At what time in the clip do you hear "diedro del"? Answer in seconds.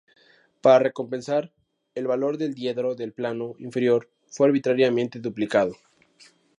2.55-3.13